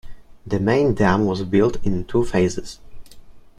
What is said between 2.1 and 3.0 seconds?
phases.